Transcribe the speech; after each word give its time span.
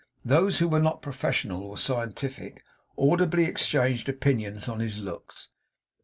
Those 0.25 0.57
who 0.57 0.67
were 0.67 0.79
not 0.79 1.03
professional 1.03 1.61
or 1.61 1.77
scientific, 1.77 2.63
audibly 2.97 3.43
exchanged 3.45 4.09
opinions 4.09 4.67
on 4.67 4.79
his 4.79 4.97
looks. 4.97 5.49